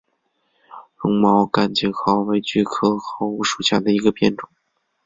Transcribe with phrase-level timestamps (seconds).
[0.95, 4.49] 绒毛甘青蒿为菊科蒿属下的一个变种。